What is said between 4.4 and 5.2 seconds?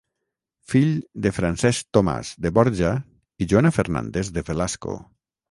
Velasco.